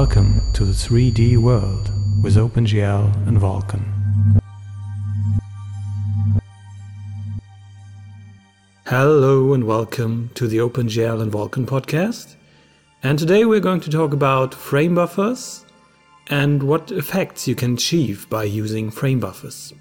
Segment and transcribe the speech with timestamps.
[0.00, 1.90] Welcome to the 3D world
[2.22, 3.82] with OpenGL and Vulkan.
[8.84, 12.36] Hello and welcome to the OpenGL and Vulkan podcast.
[13.02, 15.64] And today we're going to talk about frame buffers
[16.26, 19.72] and what effects you can achieve by using frame buffers.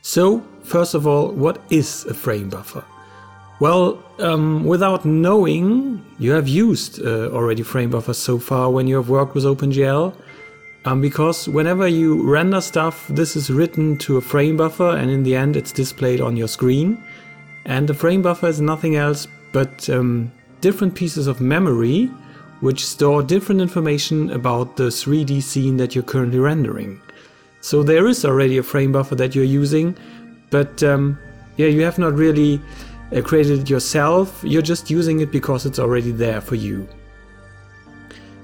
[0.00, 2.84] So, first of all, what is a frame buffer?
[3.60, 8.96] Well, um, without knowing, you have used uh, already frame buffers so far when you
[8.96, 10.14] have worked with OpenGL.
[10.86, 15.22] Um, because whenever you render stuff, this is written to a frame buffer and in
[15.22, 17.02] the end it's displayed on your screen.
[17.64, 22.10] And the frame buffer is nothing else but um, different pieces of memory
[22.60, 27.00] which store different information about the 3D scene that you're currently rendering.
[27.60, 29.96] So there is already a frame buffer that you're using,
[30.50, 31.18] but um,
[31.56, 32.60] yeah, you have not really
[33.14, 36.88] uh, created it yourself, you're just using it because it's already there for you.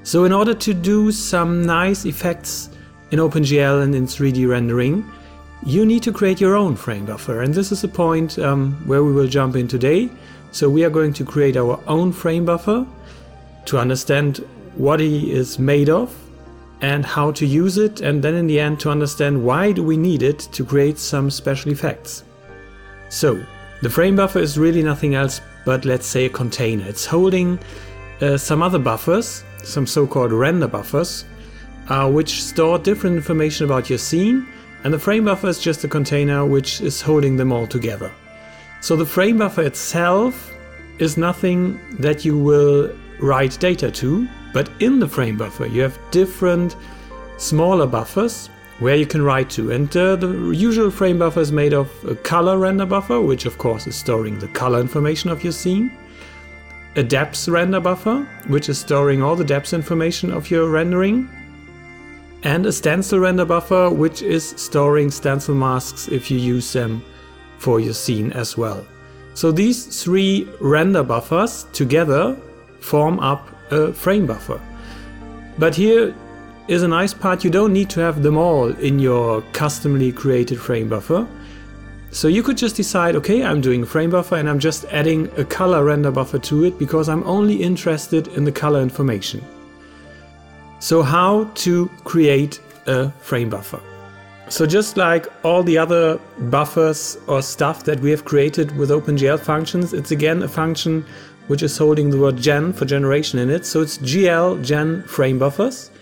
[0.03, 2.71] So in order to do some nice effects
[3.11, 5.05] in OpenGL and in 3D rendering,
[5.65, 7.43] you need to create your own frame buffer.
[7.43, 10.09] And this is a point um, where we will jump in today.
[10.53, 12.87] So we are going to create our own frame buffer
[13.67, 14.39] to understand
[14.77, 16.17] what he is made of
[16.81, 19.97] and how to use it and then in the end to understand why do we
[19.97, 22.25] need it to create some special effects.
[23.11, 23.45] So
[23.83, 26.87] the frame buffer is really nothing else but let's say a container.
[26.87, 27.59] It's holding
[28.21, 31.25] uh, some other buffers, some so-called render buffers,
[31.89, 34.47] uh, which store different information about your scene
[34.85, 38.11] and the frame buffer is just a container which is holding them all together.
[38.81, 40.55] So the frame buffer itself
[40.99, 45.99] is nothing that you will write data to, but in the frame buffer you have
[46.11, 46.77] different
[47.37, 48.49] smaller buffers
[48.81, 49.71] where you can write to.
[49.71, 53.59] And uh, the usual frame buffer is made of a color render buffer, which of
[53.59, 55.93] course is storing the color information of your scene,
[56.97, 61.29] a depth render buffer, which is storing all the depth information of your rendering,
[62.43, 67.03] and a stencil render buffer, which is storing stencil masks if you use them
[67.59, 68.85] for your scene as well.
[69.35, 72.37] So these three render buffers together
[72.81, 74.61] form up a frame buffer.
[75.59, 76.15] But here
[76.69, 80.61] is a nice part, you don't need to have them all in your customly created
[80.61, 81.27] frame buffer.
[82.13, 85.31] So you could just decide, okay, I'm doing a frame buffer and I'm just adding
[85.37, 89.45] a color render buffer to it because I'm only interested in the color information.
[90.81, 93.81] So how to create a frame buffer.
[94.49, 96.19] So just like all the other
[96.51, 101.05] buffers or stuff that we have created with OpenGL functions, it's again a function
[101.47, 103.65] which is holding the word gen for generation in it.
[103.65, 105.93] So it's GL gen frame buffers.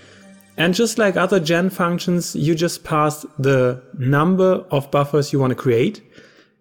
[0.59, 5.53] And just like other gen functions, you just pass the number of buffers you want
[5.53, 6.03] to create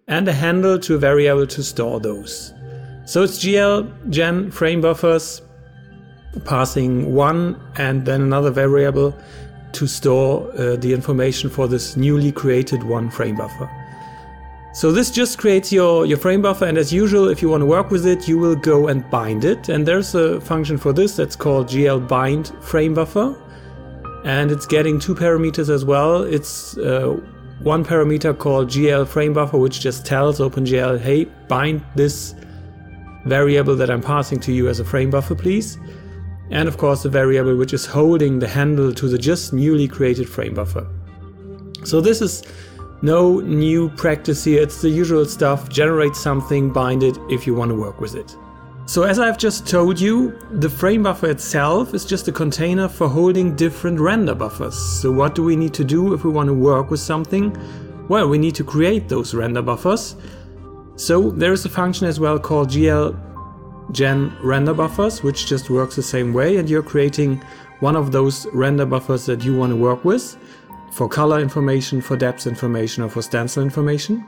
[0.06, 2.54] and a handle to a variable to store those.
[3.06, 5.42] So it's GL gen frame buffers
[6.44, 9.18] passing one and then another variable
[9.72, 13.68] to store uh, the information for this newly created one frame buffer.
[14.74, 17.66] So this just creates your, your frame buffer and as usual if you want to
[17.66, 21.16] work with it you will go and bind it and there's a function for this
[21.16, 23.36] that's called gl bind frame buffer
[24.24, 26.22] and it's getting two parameters as well.
[26.22, 27.20] It's uh,
[27.60, 32.36] one parameter called gl frame buffer which just tells OpenGL hey bind this
[33.26, 35.76] variable that I'm passing to you as a frame buffer please
[36.50, 40.28] and of course the variable which is holding the handle to the just newly created
[40.28, 40.86] frame buffer.
[41.84, 42.42] So this is
[43.02, 47.70] no new practice here, it's the usual stuff, generate something, bind it if you want
[47.70, 48.36] to work with it.
[48.88, 53.06] So as I've just told you, the frame buffer itself is just a container for
[53.06, 54.76] holding different render buffers.
[54.76, 57.54] So what do we need to do if we want to work with something?
[58.08, 60.16] Well, we need to create those render buffers.
[60.96, 63.14] So there is a function as well called gl
[63.92, 67.42] gen render buffers, which just works the same way, and you're creating
[67.80, 70.38] one of those render buffers that you want to work with
[70.92, 74.26] for color information, for depth information, or for stencil information.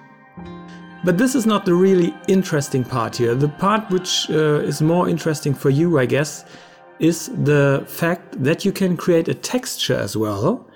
[1.03, 3.35] But this is not the really interesting part here.
[3.35, 6.45] The part which uh, is more interesting for you, I guess,
[6.99, 10.67] is the fact that you can create a texture as well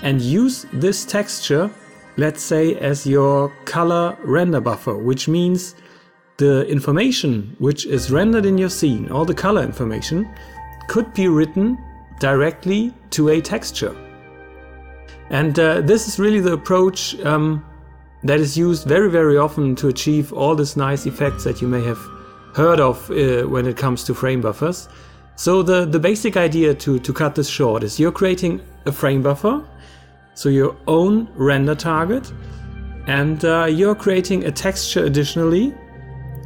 [0.00, 1.68] and use this texture,
[2.16, 5.74] let's say, as your color render buffer, which means
[6.36, 10.32] the information which is rendered in your scene, all the color information,
[10.88, 11.76] could be written
[12.20, 13.96] directly to a texture.
[15.30, 17.64] And uh, this is really the approach um,
[18.24, 21.82] that is used very, very often to achieve all these nice effects that you may
[21.84, 21.98] have
[22.54, 24.88] heard of uh, when it comes to frame buffers.
[25.36, 29.22] So the, the basic idea to, to cut this short is you're creating a frame
[29.22, 29.64] buffer,
[30.34, 32.32] so your own render target,
[33.06, 35.74] and uh, you're creating a texture additionally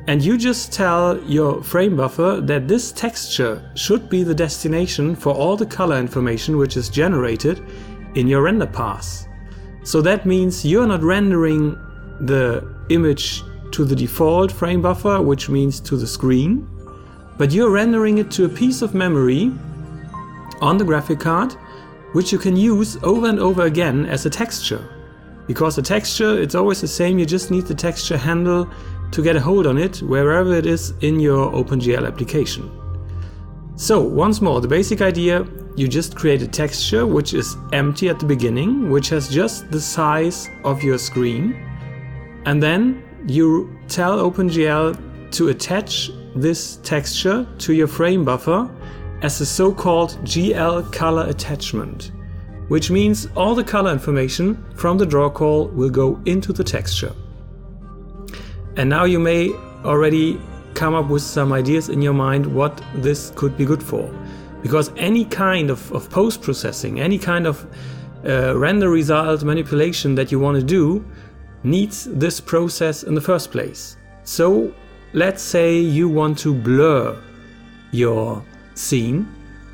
[0.08, 5.34] And you just tell your frame buffer that this texture should be the destination for
[5.34, 7.60] all the color information which is generated
[8.14, 9.25] in your render pass.
[9.86, 11.78] So that means you're not rendering
[12.18, 16.66] the image to the default frame buffer, which means to the screen,
[17.38, 19.52] but you're rendering it to a piece of memory
[20.60, 21.52] on the graphic card,
[22.14, 24.84] which you can use over and over again as a texture.
[25.46, 28.68] Because the texture, it's always the same, you just need the texture handle
[29.12, 32.68] to get a hold on it wherever it is in your OpenGL application.
[33.76, 35.46] So, once more, the basic idea
[35.76, 39.80] you just create a texture which is empty at the beginning, which has just the
[39.80, 41.54] size of your screen,
[42.46, 48.70] and then you tell OpenGL to attach this texture to your frame buffer
[49.22, 52.12] as a so called GL color attachment,
[52.68, 57.12] which means all the color information from the draw call will go into the texture.
[58.76, 59.52] And now you may
[59.84, 60.40] already
[60.74, 64.10] come up with some ideas in your mind what this could be good for.
[64.62, 67.66] Because any kind of, of post processing, any kind of
[68.26, 71.04] uh, render result manipulation that you want to do
[71.62, 73.96] needs this process in the first place.
[74.24, 74.72] So
[75.12, 77.20] let's say you want to blur
[77.92, 78.42] your
[78.74, 79.26] scene.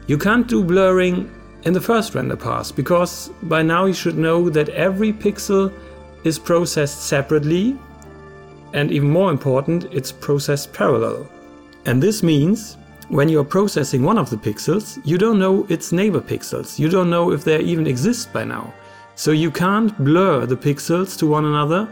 [0.07, 1.31] You can't do blurring
[1.65, 5.73] in the first render pass because by now you should know that every pixel
[6.25, 7.79] is processed separately
[8.73, 11.29] and even more important, it's processed parallel.
[11.85, 12.77] And this means
[13.09, 16.79] when you're processing one of the pixels, you don't know its neighbor pixels.
[16.79, 18.73] You don't know if they even exist by now.
[19.15, 21.89] So you can't blur the pixels to one another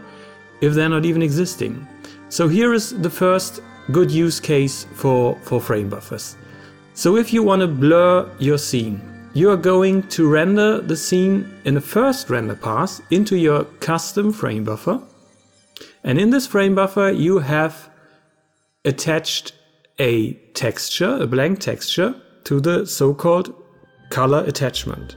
[0.61, 1.87] if they're not even existing.
[2.29, 3.61] So here is the first
[3.91, 6.37] good use case for, for frame buffers.
[6.93, 9.01] So if you want to blur your scene,
[9.33, 14.33] you are going to render the scene in the first render pass into your custom
[14.33, 15.01] frame buffer.
[16.03, 17.89] And in this frame buffer, you have
[18.83, 19.53] attached
[20.01, 23.53] a texture, a blank texture, to the so-called
[24.09, 25.15] color attachment.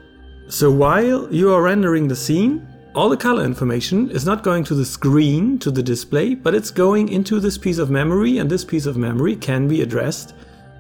[0.49, 4.75] So while you are rendering the scene, all the color information is not going to
[4.75, 8.65] the screen, to the display, but it's going into this piece of memory, and this
[8.65, 10.35] piece of memory can be addressed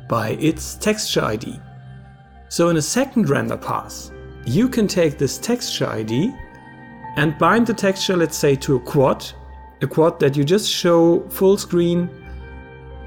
[0.06, 1.59] by its texture ID.
[2.51, 4.12] So in a second render pass,
[4.45, 6.31] you can take this texture ID
[7.17, 9.25] and bind the texture, let's say, to a quad
[9.83, 12.09] a quad that you just show full screen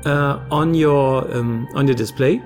[0.07, 2.41] uh, on your um, on your display.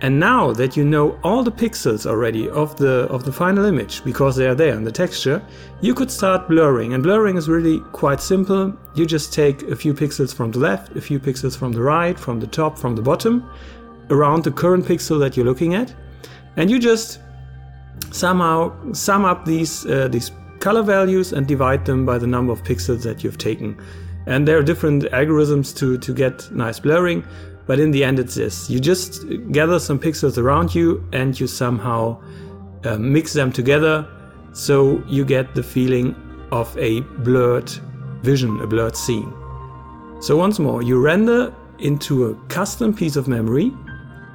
[0.00, 4.02] And now that you know all the pixels already of the of the final image
[4.04, 5.40] because they are there in the texture,
[5.80, 6.94] you could start blurring.
[6.94, 8.74] And blurring is really quite simple.
[8.94, 12.18] You just take a few pixels from the left, a few pixels from the right,
[12.18, 13.48] from the top, from the bottom,
[14.10, 15.94] around the current pixel that you're looking at,
[16.56, 17.20] and you just
[18.10, 22.62] somehow sum up these uh, these color values and divide them by the number of
[22.62, 23.76] pixels that you've taken.
[24.26, 27.24] And there are different algorithms to, to get nice blurring,
[27.66, 28.68] but in the end, it's this.
[28.70, 32.22] You just gather some pixels around you and you somehow
[32.84, 34.06] uh, mix them together
[34.52, 36.14] so you get the feeling
[36.50, 37.70] of a blurred
[38.22, 39.32] vision, a blurred scene.
[40.20, 43.72] So, once more, you render into a custom piece of memory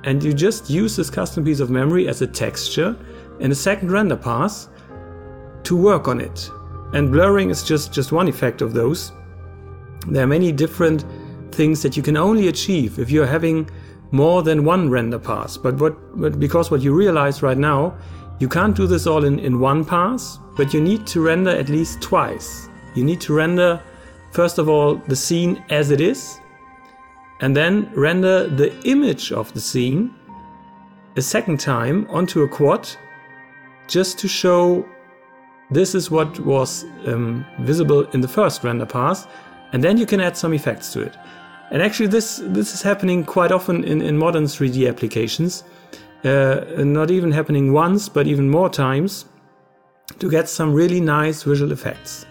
[0.03, 2.95] and you just use this custom piece of memory as a texture
[3.39, 4.69] in a second render pass
[5.63, 6.49] to work on it.
[6.93, 9.11] And blurring is just, just one effect of those.
[10.07, 11.05] There are many different
[11.51, 13.69] things that you can only achieve if you're having
[14.11, 15.57] more than one render pass.
[15.57, 17.95] But what but because what you realize right now,
[18.39, 21.69] you can't do this all in, in one pass, but you need to render at
[21.69, 22.69] least twice.
[22.95, 23.81] You need to render
[24.31, 26.39] first of all the scene as it is,
[27.41, 30.13] and then render the image of the scene
[31.15, 32.87] a second time onto a quad
[33.87, 34.85] just to show
[35.71, 39.27] this is what was um, visible in the first render pass,
[39.73, 41.15] and then you can add some effects to it.
[41.71, 45.63] And actually, this this is happening quite often in, in modern 3D applications.
[46.23, 49.25] Uh, not even happening once, but even more times,
[50.19, 52.25] to get some really nice visual effects.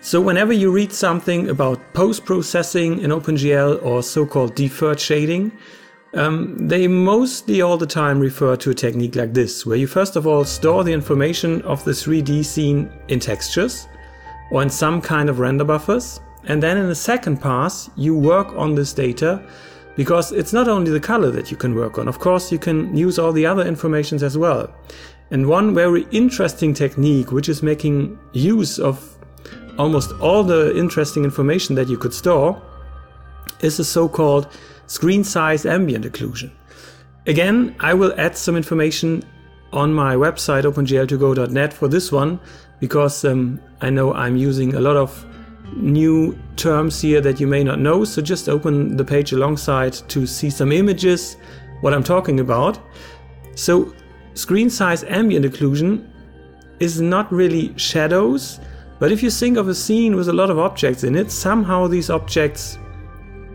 [0.00, 5.52] So, whenever you read something about post processing in OpenGL or so called deferred shading,
[6.14, 10.16] um, they mostly all the time refer to a technique like this, where you first
[10.16, 13.88] of all store the information of the 3D scene in textures
[14.50, 18.48] or in some kind of render buffers, and then in the second pass, you work
[18.56, 19.42] on this data
[19.96, 22.96] because it's not only the color that you can work on, of course, you can
[22.96, 24.72] use all the other informations as well.
[25.30, 29.16] And one very interesting technique, which is making use of
[29.76, 32.60] almost all the interesting information that you could store,
[33.60, 34.48] is the so called
[34.86, 36.50] screen size ambient occlusion.
[37.26, 39.22] Again, I will add some information
[39.72, 42.40] on my website opengl2go.net for this one
[42.80, 45.26] because um, I know I'm using a lot of
[45.76, 50.26] new terms here that you may not know, so just open the page alongside to
[50.26, 51.36] see some images,
[51.80, 52.78] what I'm talking about.
[53.54, 53.94] So,
[54.34, 56.10] screen size ambient occlusion
[56.80, 58.60] is not really shadows,
[58.98, 61.86] but if you think of a scene with a lot of objects in it, somehow
[61.86, 62.78] these objects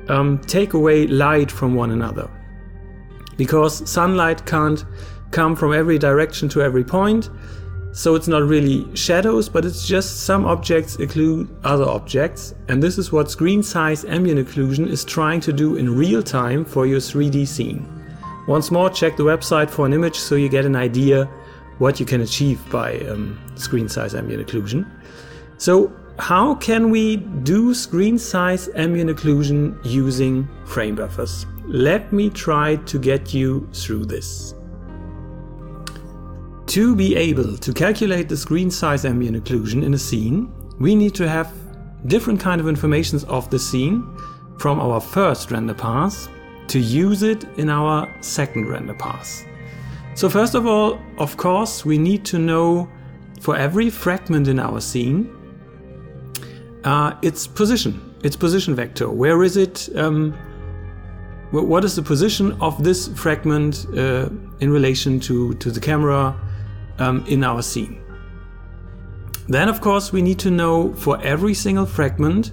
[0.10, 2.30] um, take away light from one another.
[3.38, 4.86] Because sunlight can't
[5.32, 7.30] come from every direction to every point,
[7.94, 12.98] so it's not really shadows, but it's just some objects occlude other objects, and this
[12.98, 17.00] is what screen size ambient occlusion is trying to do in real time for your
[17.00, 17.88] 3D scene.
[18.48, 21.26] Once more, check the website for an image so you get an idea
[21.78, 24.90] what you can achieve by um, screen size ambient occlusion.
[25.58, 31.46] So, how can we do screen size ambient occlusion using frame buffers?
[31.68, 34.56] Let me try to get you through this.
[36.74, 41.14] To be able to calculate the screen size ambient occlusion in a scene, we need
[41.14, 41.54] to have
[42.08, 44.04] different kind of informations of the scene
[44.58, 46.30] from our first render pass
[46.70, 49.46] to use it in our second render pass.
[50.16, 52.90] So first of all, of course, we need to know
[53.40, 55.30] for every fragment in our scene,
[56.86, 59.12] uh, its position, its position vector.
[59.12, 59.90] Where is it?
[59.96, 60.34] Um,
[61.52, 66.36] what is the position of this fragment uh, in relation to, to the camera
[67.00, 68.02] um, in our scene?
[69.48, 72.52] Then, of course, we need to know for every single fragment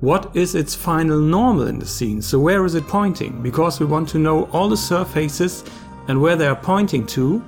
[0.00, 2.20] what is its final normal in the scene.
[2.20, 3.42] So, where is it pointing?
[3.42, 5.64] Because we want to know all the surfaces
[6.08, 7.42] and where they are pointing to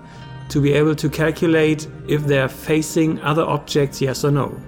[0.48, 4.58] to be able to calculate if they are facing other objects, yes or no.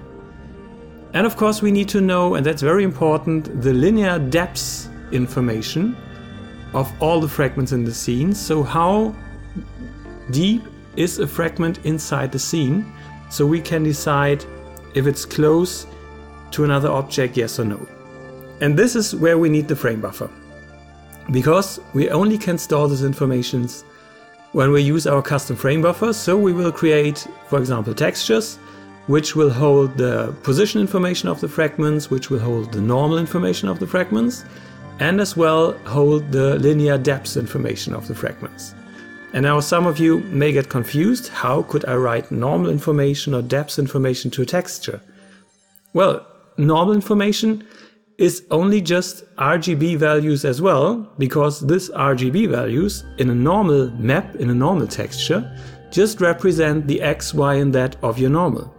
[1.14, 5.96] And of course, we need to know, and that's very important, the linear depths information
[6.72, 8.34] of all the fragments in the scene.
[8.34, 9.14] So, how
[10.30, 10.62] deep
[11.00, 12.84] is a fragment inside the scene?
[13.30, 14.44] So we can decide
[14.94, 15.86] if it's close
[16.50, 17.86] to another object, yes or no.
[18.60, 20.28] And this is where we need the frame buffer.
[21.30, 23.68] Because we only can store this information
[24.52, 26.12] when we use our custom frame buffer.
[26.12, 28.58] So we will create, for example, textures
[29.06, 33.68] which will hold the position information of the fragments, which will hold the normal information
[33.68, 34.44] of the fragments,
[35.00, 38.74] and as well hold the linear depth information of the fragments.
[39.32, 43.42] And now some of you may get confused, how could I write normal information or
[43.42, 45.00] depth information to a texture?
[45.94, 46.26] Well,
[46.58, 47.64] normal information
[48.18, 54.34] is only just RGB values as well, because this RGB values in a normal map,
[54.36, 55.50] in a normal texture,
[55.90, 58.74] just represent the X, Y, and Z of your normal.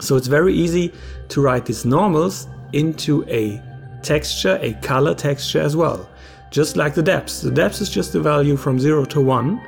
[0.00, 0.92] So it's very easy
[1.28, 3.62] to write these normals into a
[4.02, 6.09] texture, a color texture as well.
[6.50, 7.42] Just like the depth.
[7.42, 9.60] The depth is just the value from 0 to 1.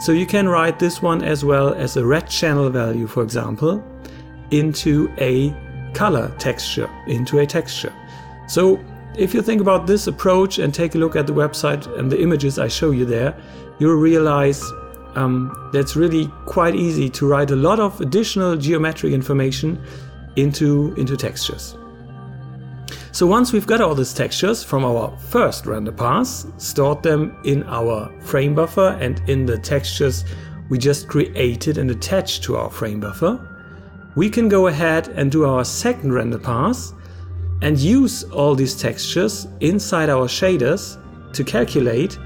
[0.00, 3.82] So you can write this one as well as a red channel value, for example,
[4.50, 5.54] into a
[5.94, 7.92] color texture, into a texture.
[8.48, 8.82] So
[9.16, 12.20] if you think about this approach and take a look at the website and the
[12.20, 13.34] images I show you there,
[13.78, 14.62] you'll realize
[15.16, 19.82] um, that's really quite easy to write a lot of additional geometric information
[20.36, 21.76] into, into textures.
[23.12, 27.64] So once we've got all these textures from our first render pass, stored them in
[27.64, 30.24] our frame buffer and in the textures
[30.68, 33.46] we just created and attached to our frame buffer,
[34.14, 36.94] we can go ahead and do our second render pass
[37.62, 40.96] and use all these textures inside our shaders
[41.32, 42.18] to calculate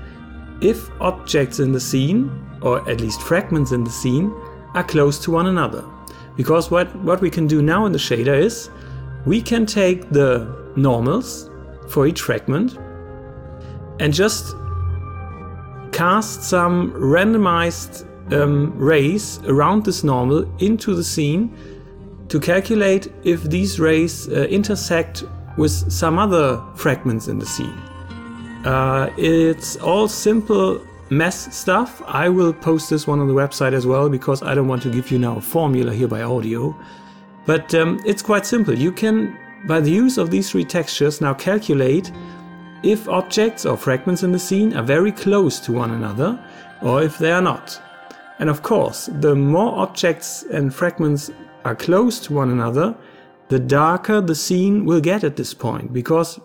[0.60, 2.30] if objects in the scene
[2.64, 4.34] or at least fragments in the scene,
[4.74, 5.84] are close to one another.
[6.34, 8.70] Because what, what we can do now in the shader is
[9.26, 11.50] we can take the normals
[11.88, 12.78] for each fragment
[14.00, 14.54] and just
[15.92, 21.54] cast some randomized um, rays around this normal into the scene
[22.28, 25.24] to calculate if these rays uh, intersect
[25.56, 27.78] with some other fragments in the scene.
[28.64, 32.02] Uh, it's all simple mess stuff.
[32.06, 34.90] I will post this one on the website as well because I don't want to
[34.90, 36.74] give you now a formula here by audio.
[37.46, 38.74] But um, it's quite simple.
[38.74, 42.10] You can, by the use of these three textures, now calculate
[42.82, 46.42] if objects or fragments in the scene are very close to one another
[46.82, 47.80] or if they are not.
[48.38, 51.30] And of course, the more objects and fragments
[51.64, 52.94] are close to one another,
[53.48, 56.40] the darker the scene will get at this point because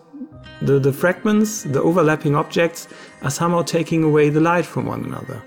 [0.62, 2.88] the, the fragments, the overlapping objects,
[3.22, 5.42] are somehow taking away the light from one another.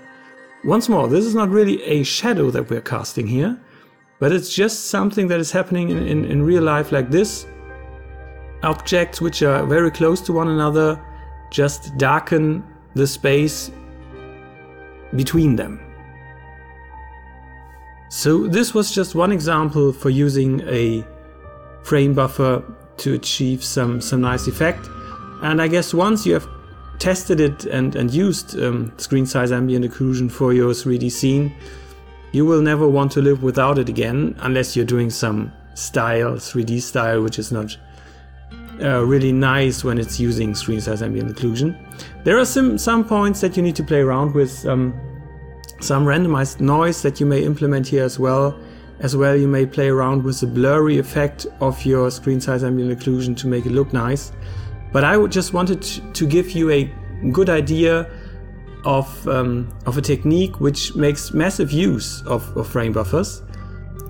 [0.64, 3.58] Once more, this is not really a shadow that we're casting here,
[4.18, 7.46] but it's just something that is happening in, in, in real life like this.
[8.62, 11.00] Objects which are very close to one another
[11.50, 13.70] just darken the space
[15.14, 15.80] between them.
[18.08, 21.04] So, this was just one example for using a
[21.82, 22.62] frame buffer
[22.98, 24.88] to achieve some, some nice effect.
[25.42, 26.48] And I guess once you have
[26.98, 31.54] tested it and, and used um, screen size ambient occlusion for your 3D scene,
[32.34, 36.82] you will never want to live without it again unless you're doing some style, 3D
[36.82, 37.76] style, which is not
[38.80, 41.78] uh, really nice when it's using screen size ambient occlusion.
[42.24, 44.92] There are some, some points that you need to play around with, um,
[45.80, 48.58] some randomized noise that you may implement here as well.
[48.98, 52.98] As well, you may play around with the blurry effect of your screen size ambient
[52.98, 54.32] occlusion to make it look nice.
[54.92, 55.82] But I just wanted
[56.14, 56.84] to give you a
[57.30, 58.10] good idea
[58.84, 63.42] of, um, of a technique which makes massive use of, of frame buffers.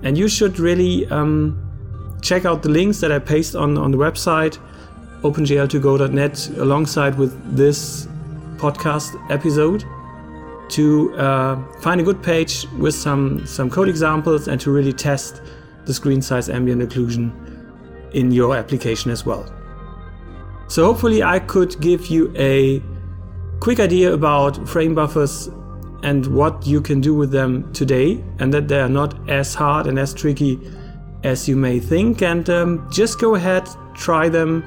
[0.03, 3.97] And you should really um, check out the links that I paste on, on the
[3.97, 4.59] website,
[5.21, 8.07] opengl2go.net, alongside with this
[8.57, 9.83] podcast episode
[10.69, 15.41] to uh, find a good page with some, some code examples and to really test
[15.85, 17.31] the screen size ambient occlusion
[18.13, 19.45] in your application as well.
[20.67, 22.81] So hopefully I could give you a
[23.65, 25.47] quick idea about frame buffers
[26.03, 29.87] and what you can do with them today and that they are not as hard
[29.87, 30.59] and as tricky
[31.23, 34.63] as you may think and um, just go ahead try them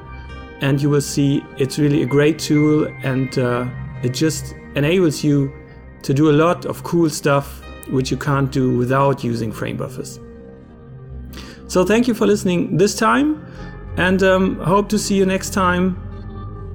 [0.59, 3.65] and you will see it's really a great tool and uh,
[4.03, 5.49] it just enables you
[6.03, 10.19] to do a lot of cool stuff which you can't do without using frame buffers.
[11.67, 13.45] So thank you for listening this time
[13.95, 16.08] and um, hope to see you next time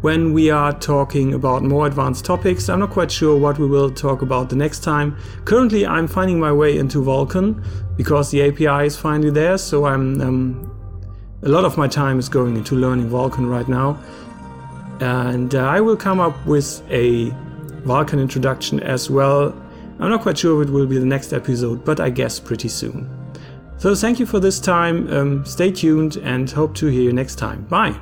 [0.05, 2.69] when we are talking about more advanced topics.
[2.69, 5.17] I'm not quite sure what we will talk about the next time.
[5.47, 7.65] Currently, I'm finding my way into Vulkan
[7.97, 10.71] because the API is finally there, so I'm um,
[11.43, 13.99] a lot of my time is going into learning Vulkan right now.
[15.01, 17.31] And uh, I will come up with a
[17.89, 19.59] Vulkan introduction as well.
[20.01, 22.69] I'm not quite sure if it will be the next episode, but I guess pretty
[22.69, 23.09] soon.
[23.79, 25.11] So thank you for this time.
[25.11, 27.63] Um, stay tuned and hope to hear you next time.
[27.65, 27.99] Bye.